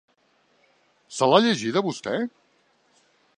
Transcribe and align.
Se 1.17 1.29
l'ha 1.33 1.41
llegida, 1.47 1.85
vostè? 1.89 2.15